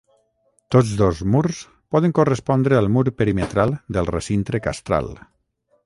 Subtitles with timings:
[0.75, 1.59] Tots dos murs
[1.97, 5.17] poden correspondre al mur perimetral del recinte castral.